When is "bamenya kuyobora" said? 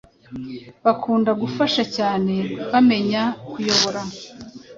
2.71-4.01